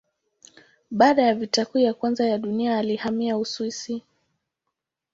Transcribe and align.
Baada 0.91 1.21
ya 1.21 1.35
Vita 1.35 1.65
Kuu 1.65 1.79
ya 1.79 1.93
Kwanza 1.93 2.27
ya 2.27 2.37
Dunia 2.37 2.77
alihamia 2.77 3.37
Uswisi. 3.37 4.03